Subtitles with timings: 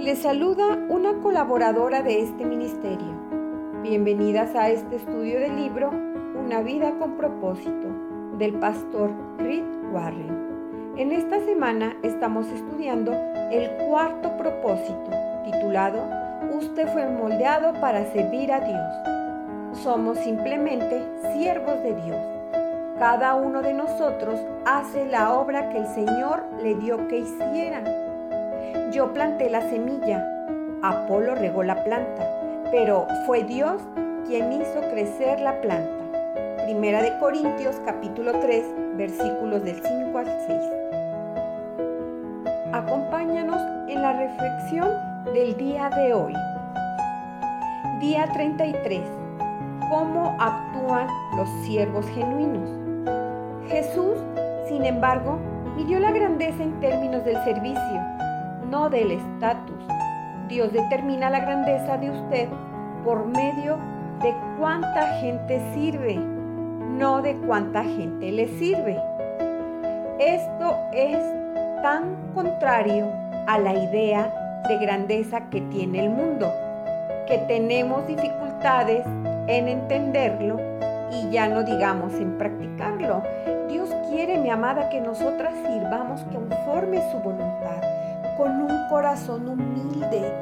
[0.00, 3.12] Les saluda una colaboradora de este ministerio.
[3.82, 7.86] Bienvenidas a este estudio del libro Una vida con propósito
[8.38, 10.94] del pastor Rick Warren.
[10.96, 13.12] En esta semana estamos estudiando
[13.50, 15.10] el cuarto propósito
[15.44, 16.02] titulado
[16.50, 19.82] Usted fue moldeado para servir a Dios.
[19.82, 21.04] Somos simplemente
[21.34, 22.20] siervos de Dios.
[22.98, 28.09] Cada uno de nosotros hace la obra que el Señor le dio que hiciera
[28.92, 30.26] yo planté la semilla,
[30.82, 32.26] Apolo regó la planta,
[32.70, 33.80] pero fue Dios
[34.26, 36.04] quien hizo crecer la planta.
[36.64, 38.64] Primera de Corintios capítulo 3
[38.96, 40.60] versículos del 5 al 6.
[42.72, 44.88] Acompáñanos en la reflexión
[45.34, 46.34] del día de hoy.
[48.00, 49.02] Día 33.
[49.90, 51.06] ¿Cómo actúan
[51.36, 52.70] los siervos genuinos?
[53.68, 54.18] Jesús,
[54.68, 55.38] sin embargo,
[55.76, 58.19] midió la grandeza en términos del servicio
[58.70, 59.84] no del estatus.
[60.48, 62.48] Dios determina la grandeza de usted
[63.04, 63.76] por medio
[64.22, 68.96] de cuánta gente sirve, no de cuánta gente le sirve.
[70.20, 71.18] Esto es
[71.82, 73.06] tan contrario
[73.46, 74.32] a la idea
[74.68, 76.52] de grandeza que tiene el mundo,
[77.26, 79.04] que tenemos dificultades
[79.48, 80.60] en entenderlo
[81.10, 83.22] y ya no digamos en practicarlo.
[83.68, 87.99] Dios quiere, mi amada, que nosotras sirvamos conforme su voluntad
[88.40, 90.32] con un corazón humilde,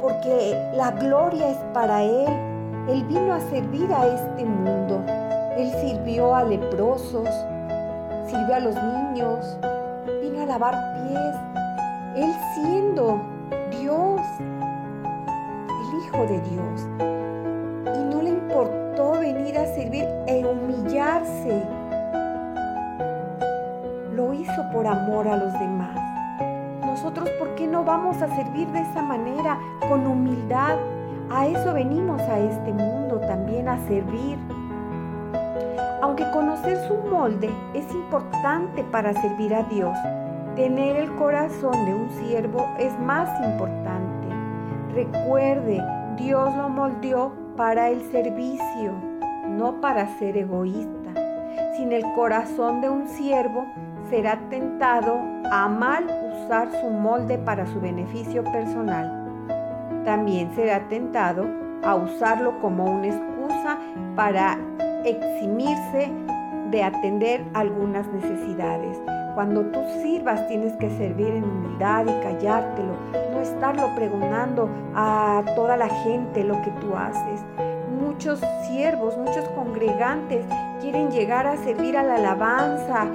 [0.00, 2.28] porque la gloria es para Él.
[2.88, 5.02] Él vino a servir a este mundo.
[5.56, 7.28] Él sirvió a leprosos,
[8.28, 9.58] sirvió a los niños,
[10.22, 11.34] vino a lavar pies.
[12.14, 13.20] Él siendo
[13.72, 14.20] Dios,
[15.68, 16.86] el Hijo de Dios.
[17.98, 21.64] Y no le importó venir a servir e humillarse.
[24.12, 25.67] Lo hizo por amor a los demás
[27.38, 30.76] ¿por qué no vamos a servir de esa manera, con humildad?
[31.30, 34.38] A eso venimos a este mundo también, a servir.
[36.00, 39.96] Aunque conocer su molde es importante para servir a Dios,
[40.56, 44.28] tener el corazón de un siervo es más importante.
[44.94, 45.82] Recuerde,
[46.16, 48.92] Dios lo moldeó para el servicio,
[49.48, 50.88] no para ser egoísta.
[51.76, 53.66] Sin el corazón de un siervo,
[54.08, 55.18] será tentado
[55.50, 56.06] a mal
[56.80, 59.12] su molde para su beneficio personal.
[60.04, 61.44] También será tentado
[61.84, 63.78] a usarlo como una excusa
[64.16, 64.58] para
[65.04, 66.10] eximirse
[66.70, 68.98] de atender algunas necesidades.
[69.34, 72.94] Cuando tú sirvas tienes que servir en humildad y callártelo,
[73.32, 77.44] no estarlo preguntando a toda la gente lo que tú haces.
[78.00, 80.46] Muchos siervos, muchos congregantes
[80.80, 83.06] quieren llegar a servir a la alabanza,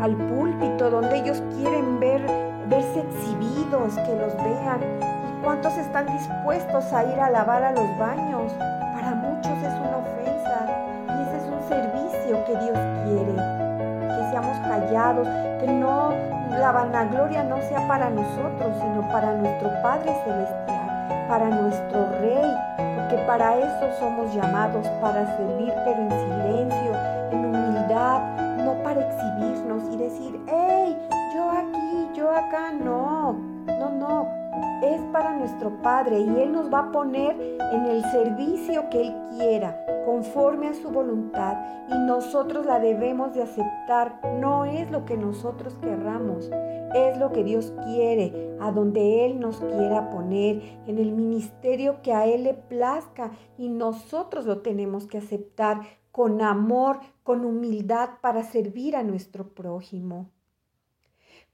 [0.00, 2.22] al púlpito, donde ellos quieren ver,
[2.68, 4.80] verse exhibidos, que los vean.
[4.80, 8.52] ¿Y cuántos están dispuestos a ir a lavar a los baños?
[8.94, 10.66] Para muchos es una ofensa
[11.08, 13.34] y ese es un servicio que Dios quiere.
[13.34, 15.28] Que seamos callados,
[15.60, 16.12] que no
[16.58, 22.52] la vanagloria no sea para nosotros, sino para nuestro Padre Celestial, para nuestro Rey,
[22.96, 26.92] porque para eso somos llamados, para servir, pero en silencio,
[27.32, 30.94] en humildad, no para exhibirnos y decir, hey,
[31.34, 33.32] yo aquí, yo acá, no,
[33.66, 34.28] no, no.
[34.82, 37.34] Es para nuestro Padre y Él nos va a poner
[37.72, 39.74] en el servicio que Él quiera,
[40.04, 41.56] conforme a su voluntad,
[41.88, 44.20] y nosotros la debemos de aceptar.
[44.38, 46.50] No es lo que nosotros querramos,
[46.94, 52.12] es lo que Dios quiere, a donde Él nos quiera poner, en el ministerio que
[52.12, 55.80] a Él le plazca, y nosotros lo tenemos que aceptar
[56.12, 60.30] con amor, con humildad para servir a nuestro prójimo.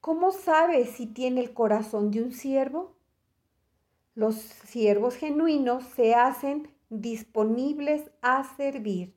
[0.00, 2.92] ¿Cómo sabe si tiene el corazón de un siervo?
[4.14, 9.14] Los siervos genuinos se hacen disponibles a servir.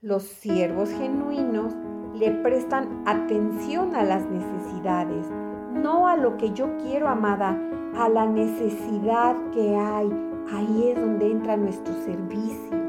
[0.00, 1.74] Los siervos genuinos
[2.14, 5.26] le prestan atención a las necesidades,
[5.72, 7.58] no a lo que yo quiero, amada,
[7.94, 10.10] a la necesidad que hay.
[10.52, 12.85] Ahí es donde entra nuestro servicio.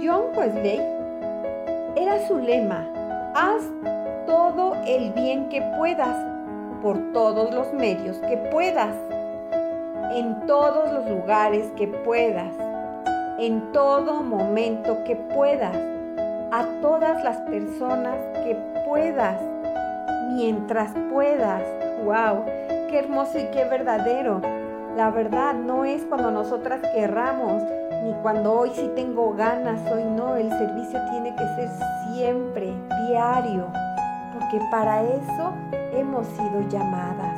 [0.00, 0.80] John Wesley
[1.96, 2.86] era su lema,
[3.34, 3.64] haz
[4.26, 6.16] todo el bien que puedas,
[6.80, 8.94] por todos los medios que puedas,
[10.14, 12.52] en todos los lugares que puedas,
[13.40, 15.76] en todo momento que puedas,
[16.52, 18.56] a todas las personas que
[18.86, 19.40] puedas,
[20.32, 21.62] mientras puedas.
[22.04, 22.44] ¡Wow!
[22.88, 24.40] ¡Qué hermoso y qué verdadero!
[24.96, 27.62] La verdad no es cuando nosotras querramos,
[28.04, 30.36] ni cuando hoy sí tengo ganas, hoy no.
[30.36, 31.68] El servicio tiene que ser
[32.12, 32.72] siempre,
[33.06, 33.66] diario,
[34.32, 35.52] porque para eso
[35.92, 37.36] hemos sido llamadas.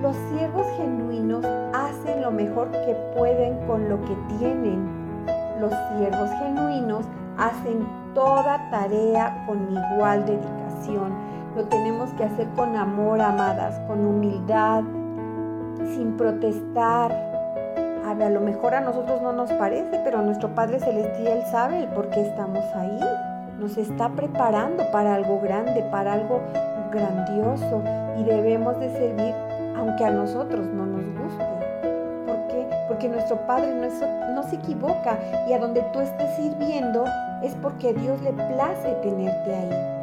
[0.00, 5.24] Los siervos genuinos hacen lo mejor que pueden con lo que tienen.
[5.60, 7.06] Los siervos genuinos
[7.38, 11.12] hacen toda tarea con igual dedicación.
[11.56, 14.84] Lo tenemos que hacer con amor, amadas, con humildad,
[15.94, 17.35] sin protestar.
[18.20, 22.08] A, lo mejor a nosotros no nos parece, pero nuestro Padre Celestial sabe el por
[22.08, 23.00] qué estamos ahí.
[23.58, 26.40] Nos está preparando para algo grande, para algo
[26.90, 27.82] grandioso
[28.18, 29.34] y debemos de servir
[29.76, 31.44] aunque a nosotros no nos guste.
[32.26, 32.66] ¿Por qué?
[32.88, 35.18] Porque nuestro Padre no, no se equivoca
[35.48, 37.04] y a donde tú estés sirviendo
[37.42, 39.96] es porque a Dios le place tenerte ahí.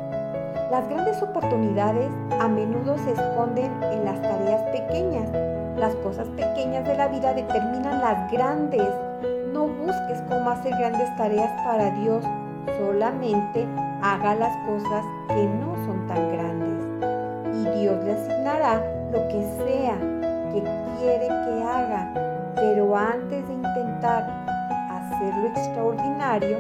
[0.70, 5.53] Las grandes oportunidades a menudo se esconden en las tareas pequeñas.
[5.78, 8.88] Las cosas pequeñas de la vida determinan las grandes.
[9.52, 12.24] No busques cómo hacer grandes tareas para Dios.
[12.78, 13.68] Solamente
[14.02, 16.64] haga las cosas que no son tan grandes.
[17.56, 18.82] Y Dios le asignará
[19.12, 19.98] lo que sea
[20.52, 20.64] que
[21.00, 22.14] quiere que haga.
[22.56, 24.30] Pero antes de intentar
[24.92, 26.58] hacer lo extraordinario,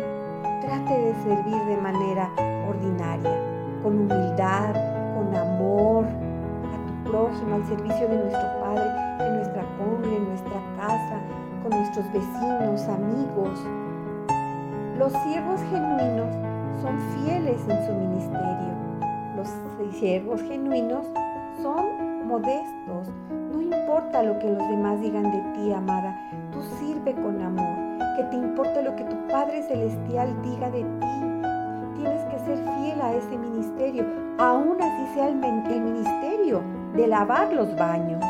[0.61, 2.29] trate de servir de manera
[2.67, 3.31] ordinaria,
[3.83, 4.73] con humildad,
[5.15, 9.02] con amor, a tu prójimo, al servicio de nuestro Padre,
[11.61, 13.57] con nuestros vecinos, amigos.
[14.97, 16.33] Los siervos genuinos
[16.81, 18.73] son fieles en su ministerio.
[19.37, 19.49] Los
[19.97, 21.05] siervos genuinos
[21.61, 23.07] son modestos.
[23.53, 26.19] No importa lo que los demás digan de ti, amada,
[26.51, 28.17] tú sirve con amor.
[28.17, 31.07] Que te importe lo que tu Padre Celestial diga de ti.
[31.95, 34.05] Tienes que ser fiel a ese ministerio,
[34.37, 36.61] aún así sea el ministerio
[36.93, 38.21] de lavar los baños,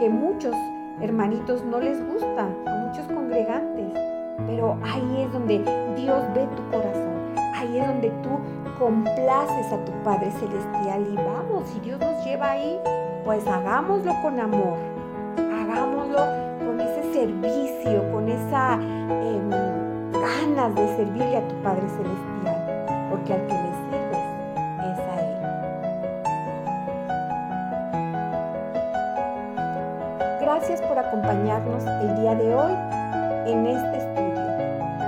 [0.00, 0.54] que muchos
[1.00, 3.92] hermanitos no les gusta, a muchos congregantes,
[4.46, 5.58] pero ahí es donde
[5.96, 7.14] Dios ve tu corazón,
[7.54, 8.30] ahí es donde tú
[8.78, 12.78] complaces a tu Padre Celestial y vamos, si Dios nos lleva ahí,
[13.24, 14.78] pues hagámoslo con amor,
[15.36, 16.18] hagámoslo
[16.64, 19.50] con ese servicio, con esa em,
[20.12, 23.75] ganas de servirle a tu Padre Celestial, porque al que le
[30.68, 32.72] Gracias por acompañarnos el día de hoy
[33.46, 34.42] en este estudio.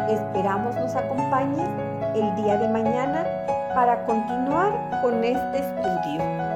[0.09, 1.69] Esperamos nos acompañes
[2.15, 3.27] el día de mañana
[3.75, 4.73] para continuar
[5.03, 6.48] con este estudio.